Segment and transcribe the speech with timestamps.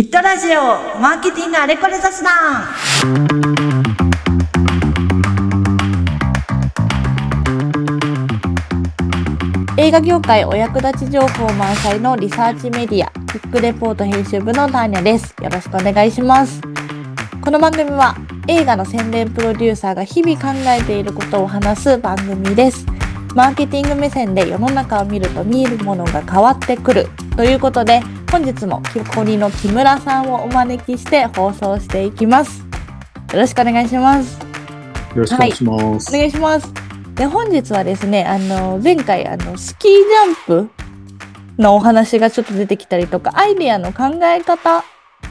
[0.00, 2.70] キットラジオマーケティングあれこれ雑談
[9.76, 15.34] 映画業界お役立ち情報満載のリサーチメディア、キックレポート編集部のターニャです。
[15.42, 16.62] よろしくお願いします。
[17.42, 18.16] この番組は
[18.48, 22.86] 映画の宣伝プロデューサーが日々考えていることを話す番組です。
[23.34, 27.06] マーケティング目線で世の中を見ると見えるものが変わってくる
[27.36, 28.00] ということで、
[28.30, 32.60] 本日もキコリの木村さんをお招きして放送していきます。
[33.32, 34.38] よろしくお願いします。
[34.40, 34.46] よ
[35.16, 36.14] ろしくお願いします。
[36.14, 36.72] お願いします。
[37.16, 40.70] で本日はですね、あの前回あのスキージャンプ
[41.58, 44.84] のお話がちょっと出てきたりとか、アイデアの考え方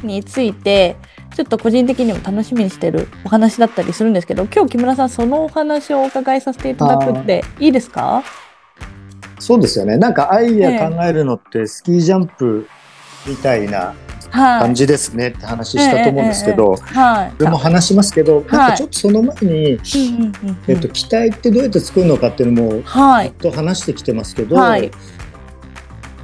[0.03, 0.97] について
[1.37, 8.23] ちょっと個人的にも楽しみにしてるお話だったりするんですけど、今日木村さんそのお話をお伺いさせていただくっていいですか？
[9.39, 9.95] そうですよね。
[9.95, 12.67] なんかアイデア考えるのってスキージャンプ
[13.29, 13.95] みたいな
[14.31, 14.61] はい。
[14.61, 17.33] 感じですねって話したと思うんですけど、はい。
[17.37, 19.79] それも話しますけど、なんかちょっとその前に、
[20.67, 23.31] えっと、機体ってどうやって作るのかっていうのもはい。
[23.31, 24.91] と話してきてますけど、はい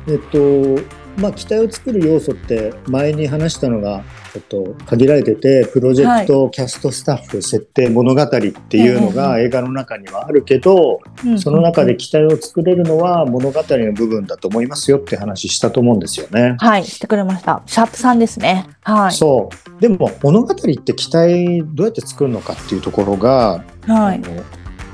[0.08, 0.84] えっと
[1.17, 4.03] まあ機体を作る要素って前に話したのが、
[4.36, 11.00] えっと、限られててプロジェクト、キャストスタッフ設定物語っていうのが映画の中にはあるけど、
[11.38, 16.58] その中で機体を作れるのは物語の部分だと思いますよって話したと思うんですよね。
[16.59, 17.63] はいしてくれました。
[17.66, 18.67] シャープさんですね。
[18.83, 19.11] はい。
[19.13, 24.22] そうでも物語って機体どうやって作るのかっていうところが、はい。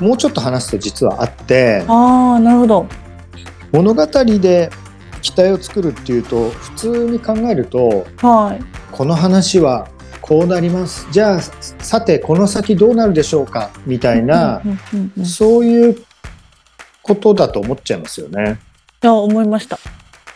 [0.03, 2.87] もうちょっと話すと実はあってああなるほど。
[3.71, 4.69] 物語で
[5.21, 8.80] 機体を作るっていうと普通に考えるとはい。
[8.91, 9.87] この話は
[10.21, 13.71] こうなりますじゃあさてこの先どうなるでしょうか？
[13.85, 14.61] みたいな、
[15.25, 15.95] そういう
[17.01, 18.59] ことだと思っちゃいますよね。
[19.01, 19.79] や思いました。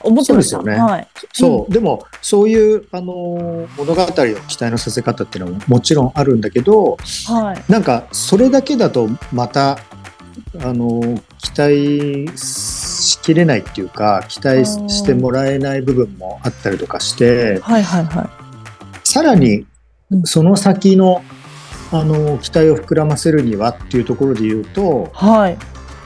[0.02, 0.58] 思ってました。
[0.58, 1.08] そうですよねはい。
[1.34, 7.72] そう、でもそういうあの物語を期待のさせ方っていうのはもちろんあるんだけどはい。
[7.72, 9.78] なんかそれだけだとまた
[10.62, 11.02] あの
[11.40, 11.50] 期
[12.30, 18.45] 待しきれないっていうか期待してもらえない部分もあったりとかしてはいはいはい。
[19.16, 19.66] さらに
[20.12, 21.24] うんその先の
[21.94, 25.58] あの期待を膨らませるにはっていうところで言うとはい。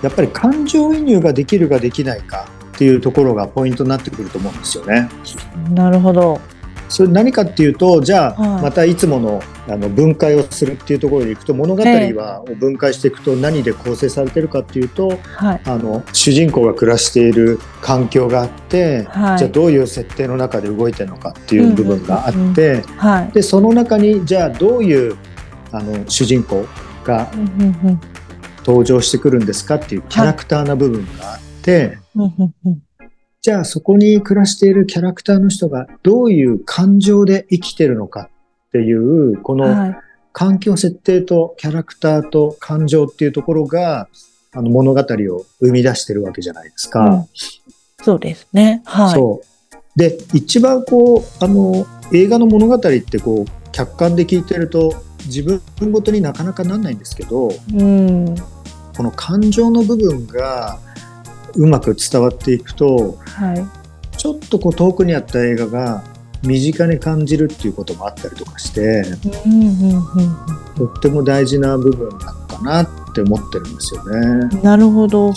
[0.03, 5.09] やっぱり感情移入ができるかできないかっていうところがポイントになってくると思うんですよね。
[5.71, 6.39] なるほど。
[6.89, 15.61] それ何かっていうとじゃあ、はいまたいつものあの分解をするっていうところでいくと物語ええはを分解していくと何で構成されてるかっていうとはい。
[15.65, 19.37] あの主人公が暮らしている環境があって、はい。
[19.37, 22.83] じゃあどういう設定の中で動いてるのかっていう部分があって。
[23.33, 25.15] でその中にじゃあどういう
[25.71, 26.65] あの主人公
[27.03, 27.31] が
[28.65, 31.97] 登場してくるんですかっていうキャラクターな部分があって、
[33.41, 38.29] じゃあそこに暮らしているキャラクターの人がどういう感情で生きてるのか
[38.67, 39.97] っていうこのはい。
[40.31, 44.07] 環境設定とキャラクターと感情っていうところが
[44.53, 47.01] あの物語を生み出してるわけじゃないですか。
[47.01, 47.25] うん
[48.01, 48.81] そうですね。
[48.85, 49.13] はい。
[49.15, 55.61] そうで一番こうあの映画の物語ってこう客観で聞いてると自分
[55.91, 58.35] ごとになかなかなんないんですけどうん。
[58.95, 60.79] この感情の部分が
[61.55, 64.17] うまく伝わっていくとはい。
[64.17, 66.03] ちょっとこう遠くにあった映画が
[66.43, 69.03] 身近に感じるっていうこともあったりとかして
[69.45, 70.35] うんうんうん
[70.75, 74.49] とっても大事な部分なのかなって思ってるんですよね。
[74.53, 74.61] うん。
[74.61, 75.33] なるほど。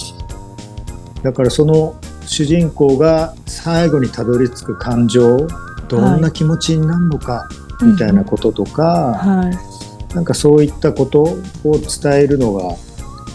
[1.22, 1.96] だからその
[2.26, 5.46] 主人公が最後にたどり着く感情
[5.88, 7.48] どんな気持ちになるのか
[7.80, 10.14] みたいなこととか、はい。
[10.14, 12.76] なんかそういったことを伝えるのが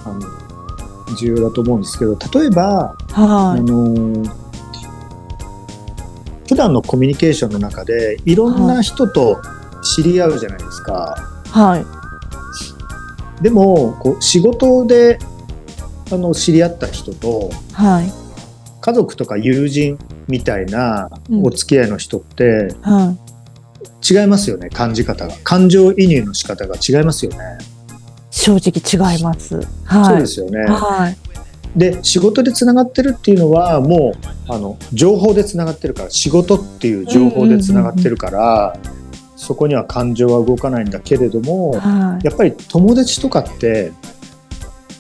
[0.05, 0.36] あの
[1.15, 3.61] 重要だと思うんですけど例えば、あはい。
[3.61, 4.23] の
[6.47, 9.41] 普段のコミュニケーションの中でいろんな人と
[9.95, 11.15] 知り合うじゃないですか。
[11.49, 13.43] はい。
[13.43, 15.19] でもこう仕事で
[16.11, 18.11] あの知り合った人とはい。
[18.81, 24.13] 家族とか友人みたいなうんお付き合いの人ってはい。
[24.13, 27.37] 違いますよね感じ方が感情移入の仕方が違いますよね、
[28.37, 29.59] 正直違います。
[29.83, 30.05] はい。
[30.05, 31.17] そうですよねはい。
[31.75, 38.77] で仕事でつながってるっていうのはもうあの情報でつながってるから仕事っていう情報でつながってるから、
[39.35, 42.25] そこには感情は動かないんだけれどもはい。
[42.25, 43.91] やっぱり友達とかって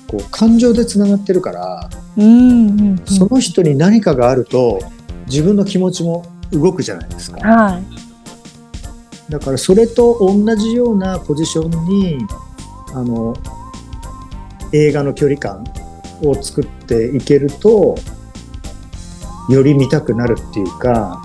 [0.07, 3.05] こう感情でつながってるからうんうんうん。
[3.05, 4.79] その人に何かがあると
[5.27, 7.39] 自分の気持ちも動くじゃないですか。
[7.39, 7.83] はい。
[9.31, 12.17] だからそれと同じようなポジションに
[12.97, 13.35] あの
[14.73, 15.63] 映画の距離感
[16.23, 17.95] を作っていけると
[19.49, 21.21] より見たくなるっていうか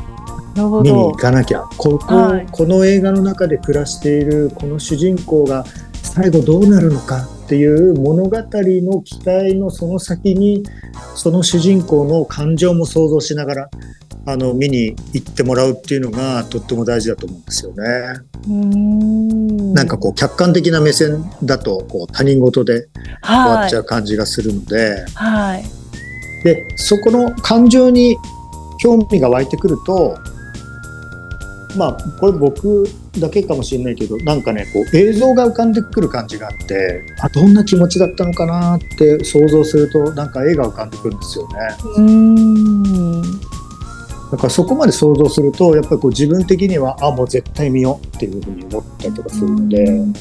[0.54, 1.16] 見にど行。
[1.16, 5.64] かなきゃここ,、はいこの映画の中で暮らしているこの主人公が
[6.02, 10.62] 最後どうなるのかっていう物語の期待のその先に
[11.14, 13.70] その主人公の感情も想像しながら
[14.26, 17.82] あの見に行ってもらうっていうのがとっても大事だと思うんですよね。
[18.46, 19.31] うーん
[19.72, 22.88] なんかこう客観的な目線だとこう他人事で
[23.22, 25.64] 終わはいっちゃう感じがするので、はい。
[26.44, 28.16] でそこの感情に
[28.78, 30.18] 興味が湧いてくると
[31.76, 32.84] まあこれ僕
[33.18, 41.54] だけかもしれないけどなんかねこう映像が浮かんでくる感じがあってあどんな気持ちだったのかなって想像するとなんか絵が浮かんでくるんですよね
[41.96, 43.01] うーん。
[44.32, 50.12] だからそこまで想像するとやっぱりこう自分的にはあもう絶対見ようっていうふうに思ったりとかするので、うん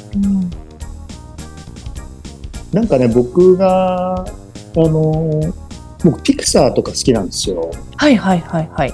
[2.73, 4.25] なんかね僕があ
[4.75, 5.41] の
[6.05, 8.93] 僕ピクサーとか好きなんですよはいはいはいはい。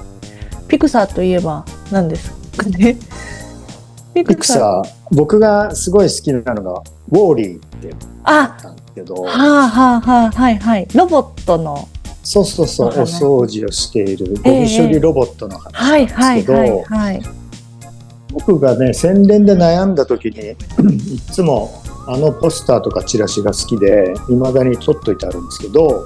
[0.68, 2.98] ピクサーといえば何ですかね？
[4.16, 6.82] ピ ピクサー僕がすごい好きなのが
[7.12, 10.88] ウォーリーってあ、なんですけどはあはあはあはいはい。
[10.96, 11.88] ロボットの。
[12.30, 16.84] そうそうそうお掃除をしているゴミ処理ロボットの話はいなんですけど。
[18.34, 20.52] 僕がね宣伝で悩んだ時に
[21.16, 21.72] いつも
[22.06, 26.06] あのポスターとかチラシが好きで未だに取っといてあるんですけど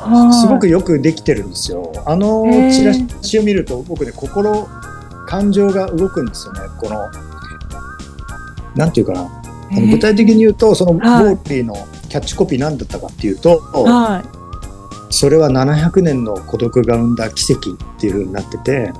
[0.00, 0.32] はい。
[0.32, 1.92] すごくよくできてるんですよ。
[2.06, 4.66] あのチラシを見ると僕ね心
[5.26, 6.60] 感情が動くんですよね。
[6.80, 7.08] この
[8.74, 9.28] なんていうかな。
[9.90, 11.34] 具体的に言うとそのウォはい。
[11.36, 11.74] ーリーの
[12.08, 14.22] キャッチコピー何だったかっていうと、は
[15.14, 18.92] それは700年の孤独が生んだ奇跡っていう風になってて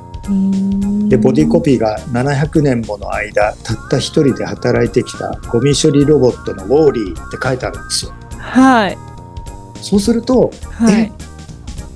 [1.09, 8.13] でボディコピーが700年もの間たった一人で働いてきたゴミ処理ロボットのウォーリーって書いてあるんですよ。
[8.39, 8.99] はい
[9.83, 11.13] そうするとはい。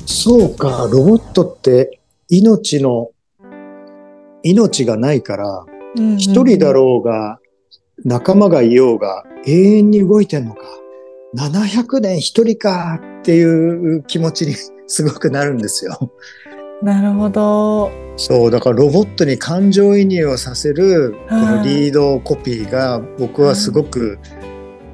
[0.05, 3.11] そうかロボットって命の
[4.43, 5.65] 命がないから
[6.17, 7.39] 一人だろうが
[8.05, 10.63] 仲間がいようが永遠に動いてんのか
[11.37, 14.55] 700年一人かっていう気持ちに
[14.89, 15.99] すごくなるんですよ。
[16.81, 16.85] う。
[16.85, 17.91] なるほど。
[18.17, 24.19] そうだからロボットに感情移入をさせるこのリードコピーが僕はすごく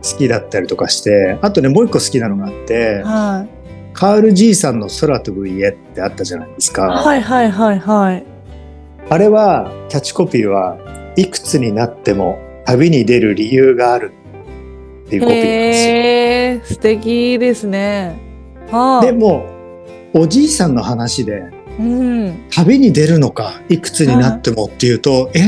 [0.03, 3.95] 好きだったりとかしてあとねもう一個好きなのがあってはい。
[3.95, 6.89] カール爺さんの空飛ぶ家ってあったじゃないですか。
[6.89, 8.25] はいはいはいはい。
[9.11, 10.77] あれはキャッチコピーは
[11.15, 14.11] いくつになっても旅に出る理由がある
[15.06, 15.93] っていうコピーなんですよ。
[15.93, 15.97] へ
[16.56, 18.19] え、素敵ですね。
[18.71, 19.05] はあ。
[19.05, 19.47] でも
[20.15, 21.45] おじいさんの話で
[21.79, 22.45] うん。
[22.51, 25.41] 旅に出るのかいくつになってもっていうとえ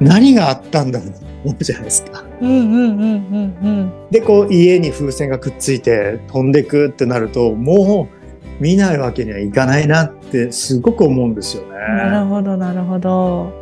[0.00, 2.24] 何があったんだろうと思うじゃないですか。
[2.40, 3.92] うんうんうんうんうん。
[4.10, 11.70] でこう家に風船がくっついて飛んでくってなるともう見ないわけにはいかないなってすごく思うんですよね。
[11.78, 13.59] なるほどなるほど。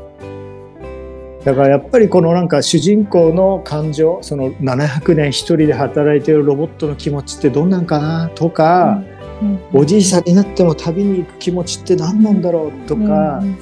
[1.44, 9.18] だからやっぱりこのなんか主人公の感情その700年一人で働いてるロボットの気持ちってどんなんかなとか、うん
[9.72, 13.56] おじいさんになっても旅に行く気持ちって何なんだろうとか、うん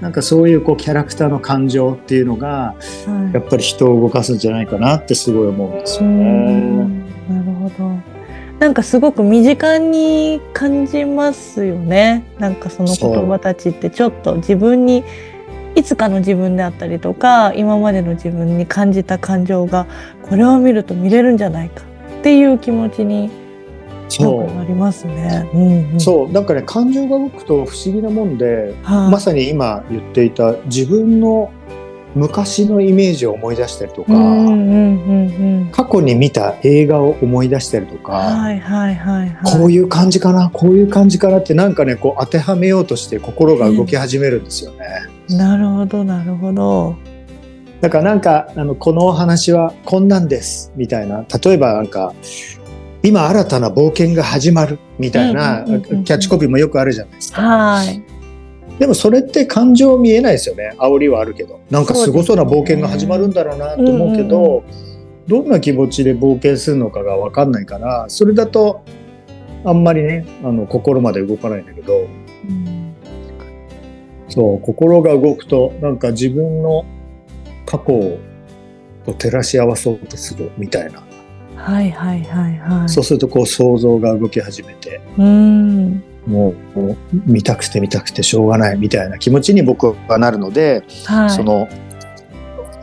[0.00, 2.74] なんかそういうこうキャラクターの感情っていうのが
[3.08, 6.24] うんやっぱり人を動かすんじゃないかなってすごい思うんですようね。
[6.60, 8.14] んなるほど。
[8.58, 12.24] なんかすごく身近に感じますよね。
[12.38, 15.04] なんかその言葉たちってちょっと自分に
[15.74, 19.86] いつかの自分であったりとか今までの自分に感じた感情が
[20.22, 21.82] これを見ると見れるんじゃないか
[22.20, 23.30] っていう気持ちに
[24.08, 25.48] そうなりますね。
[25.54, 31.50] うんうん、そうなんかね感情が動くと不思議なもんではいまさに今言っていた自分の
[32.14, 34.12] 昔のイメージを思い出したりとか。
[35.72, 38.46] 過去に見た映画を思い出したりとか。
[39.44, 45.13] こういう感じかなこういう感じかなってなんかねこう当てはめようとして心が動き始めるんですよね。
[45.30, 46.96] なるほどなるほど。
[47.80, 52.14] だからなんかあのこのお話はこんなんですみたいな例えばなんか
[53.02, 57.42] 今新たな冒険が始まるみたいなキャッチコピーもよくあるじゃないですか。
[57.42, 58.02] はい。
[58.78, 64.64] でもそれって感情見えないですよね煽りはあるけどなんかすごそうな冒険が始まるんだろうなと思うけど
[65.28, 68.84] どんな気持ちで冒険するのかが分かんないからそれだと
[69.64, 72.23] あんまりねあの心まで動かないんだけどうん
[74.34, 76.84] そう心が動くとなんか自分の
[77.66, 78.18] 過去を
[79.06, 81.02] と照らし合わそうとするみたいな、
[81.56, 82.88] はいはいはいはい。
[82.88, 86.02] そうするとこう想像が動き始めてうん。
[86.26, 91.30] もう見たくて見たくてしょうがないみたいな気持ちに僕はなるので、はい。
[91.30, 91.68] その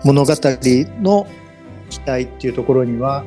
[0.04, 1.28] 物語の
[1.90, 3.26] 期待っていうところには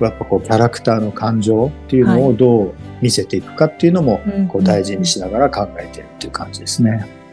[0.00, 7.23] やっぱこうキャラクターの感情っていうのをどう見せていくかっていうのもうんこう大事にしながら考えてるっていう感じですね。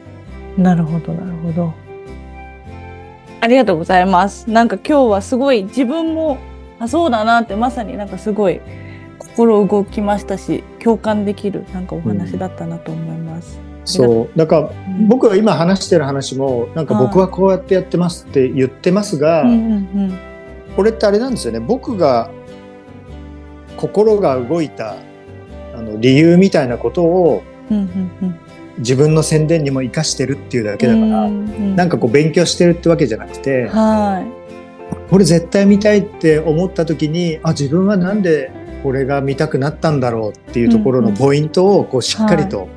[0.57, 1.73] なるほど、なるほど。
[3.39, 4.49] ありがとうございます。
[4.49, 6.37] なんか今日はすごい自分も、
[6.79, 8.61] あ、そうだなってまさになんかすごい
[9.17, 13.59] 心動きましたし、共感できるなんかお話だったなと思います。
[13.85, 14.37] そう。
[14.37, 15.01] だからう。
[15.01, 20.19] ん僕が今話してる話もなんか僕はこうやってやってますって言ってますが、うんうん。
[20.75, 21.59] これってあれなんですよね。
[21.59, 22.29] 僕が
[23.77, 24.95] 心が動いた
[25.75, 28.39] あの理由みたいなことをうんうんうん
[28.79, 34.25] 自分の宣伝にも生かしてるっていうだけだから、うんなんかこう勉強してるってわけじゃなくて、は
[35.09, 38.51] これ絶対見たいって思った時にあ自分はなんで
[38.83, 42.67] これが見たくなったんだろうっていうところのポイントをこうしっかりと、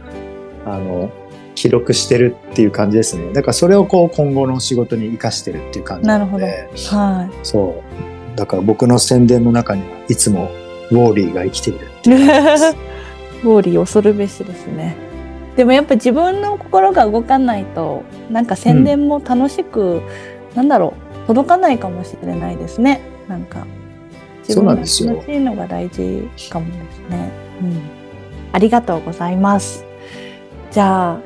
[0.66, 1.10] あの
[1.54, 3.32] 記録してるっていう感じですね。
[3.32, 6.46] だからそれをこう今後の仕事に生かしてるっていう感じなので。
[6.46, 6.86] なるい。
[6.86, 7.82] はそ
[8.34, 8.36] う。
[8.36, 10.50] だから僕の宣伝の中にはいつも
[10.90, 11.88] ウォーリーが生きているい。
[13.44, 14.96] ウォーリー恐るべしですね。
[15.56, 20.02] でもやっぱ自分の心が動かないと、なんか宣伝も楽しく、
[20.54, 20.94] なんだろ
[21.24, 23.00] う、届かないかもしれないですね。
[23.28, 23.66] なんか。
[24.40, 27.30] 自そう分がなんですよ楽しいのが大事かもですね。
[27.62, 27.80] うん。
[28.52, 29.86] ありがとうございます。
[30.70, 31.18] じゃあ、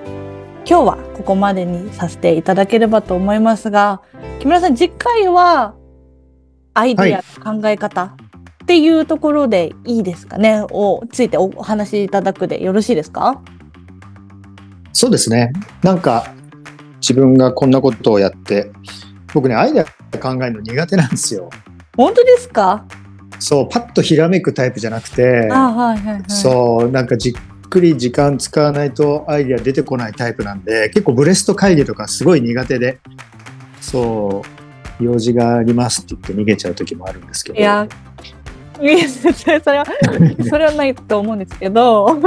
[0.68, 4.02] 今日はここまでにさせていただければと思いますが、
[4.40, 5.75] 木村さん、次回は
[6.75, 8.04] アイデア、考え方
[8.62, 10.64] っていうところでいいですかね？
[10.70, 13.42] をついてお話しいただくでよろしいですか？
[14.92, 15.52] そうですね。
[15.83, 16.33] なんか
[17.00, 18.71] 自分がこんなことをやって
[19.33, 19.85] 僕ねアイデア
[20.18, 21.50] 考えるの苦手なんですよ。
[21.97, 22.85] 本当ですか？
[23.38, 26.25] そうパッとひらめくタイプじゃなくて、あはいはいはい。
[26.28, 27.33] そうなんかじっ
[27.68, 32.99] くり時間使わないとアイデア出てこないタイプなんで結構ブレスト会議とかすごい苦手で
[33.80, 34.42] そ
[35.00, 37.59] う用事がありますって言って逃げちゃう時もあるんですけど。
[37.59, 37.87] いや、
[38.80, 39.85] いやそれは、
[40.49, 42.18] それはないと思うんですけど、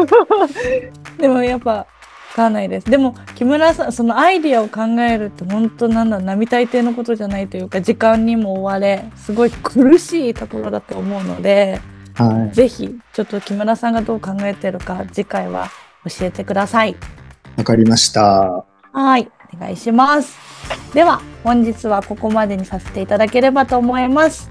[1.20, 1.88] でもやっぱ、わ
[2.32, 2.90] かんないです。
[2.90, 11.80] でも、木村さん、そのアイディアを考えるって本当なんだ、並大抵のことじゃないというか、時間にも追われ、すごい苦しいところだと思うので、
[12.14, 15.70] はいぜひ、ちょっと木村さんがどう考えてるか、次回は
[16.06, 16.96] 教えてください。
[17.58, 20.38] わかりましたはい、お願いします。
[20.94, 24.50] では、本日はここまでにさせていただければと思います。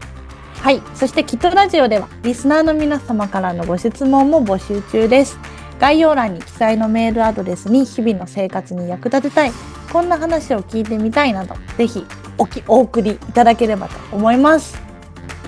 [0.55, 5.39] はい、そしてきっとラジオでは、リスナーの皆様からのご質問も募集中です。
[5.81, 9.53] 概要欄に記載のメールアドレスに日々の生活に役立てたい、
[9.93, 12.05] こんな話を聞いてみたいなど、ぜひ
[12.37, 14.79] おきお送りいただければと思います。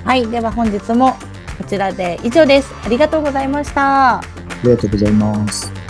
[0.05, 1.13] はい、では本日も
[1.59, 2.73] こちらで以上です。
[2.85, 4.17] ありがとうございました。
[4.17, 4.23] あ
[4.65, 5.82] りがとうございます